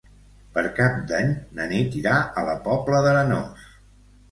Per 0.53 0.63
Cap 0.79 0.95
d'Any 1.11 1.29
na 1.59 1.67
Nit 1.75 1.99
irà 2.01 2.17
a 2.43 2.47
la 2.51 2.57
Pobla 2.65 3.05
d'Arenós. 3.09 3.71